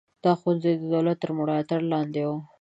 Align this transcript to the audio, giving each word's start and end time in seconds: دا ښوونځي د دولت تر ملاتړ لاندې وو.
دا 0.23 0.31
ښوونځي 0.39 0.71
د 0.77 0.83
دولت 0.93 1.17
تر 1.21 1.31
ملاتړ 1.37 1.79
لاندې 1.93 2.21
وو. 2.27 2.37